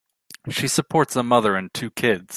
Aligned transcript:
She 0.49 0.67
supports 0.67 1.15
a 1.15 1.21
mother 1.21 1.55
and 1.55 1.71
two 1.75 1.91
kids. 1.91 2.29